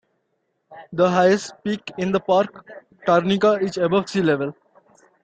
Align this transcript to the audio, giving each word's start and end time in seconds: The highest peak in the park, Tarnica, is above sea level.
The 0.93 1.07
highest 1.11 1.63
peak 1.63 1.91
in 1.99 2.11
the 2.11 2.19
park, 2.19 2.65
Tarnica, 3.05 3.61
is 3.61 3.77
above 3.77 4.09
sea 4.09 4.23
level. 4.23 4.55